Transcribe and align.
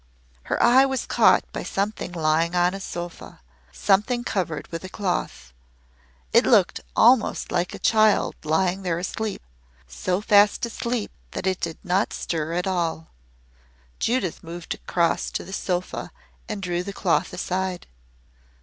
Her 0.45 0.57
eye 0.63 0.83
was 0.83 1.05
caught 1.05 1.43
by 1.53 1.61
something 1.61 2.11
lying 2.11 2.55
on 2.55 2.73
a 2.73 2.79
sofa 2.79 3.39
something 3.71 4.23
covered 4.23 4.65
with 4.69 4.83
a 4.83 4.89
cloth. 4.89 5.53
It 6.33 6.43
looked 6.43 6.79
almost 6.95 7.51
like 7.51 7.75
a 7.75 7.85
child 7.85 8.33
lying 8.43 8.81
there 8.81 8.97
asleep 8.97 9.43
so 9.87 10.19
fast 10.19 10.65
asleep 10.65 11.11
that 11.33 11.45
it 11.45 11.59
did 11.59 11.77
not 11.83 12.13
stir 12.13 12.53
at 12.53 12.65
all. 12.65 13.11
Judith 13.99 14.43
moved 14.43 14.73
across 14.73 15.29
to 15.29 15.43
the 15.43 15.53
sofa 15.53 16.11
and 16.49 16.63
drew 16.63 16.81
the 16.81 16.93
cloth 16.97 17.31
aside. 17.31 17.85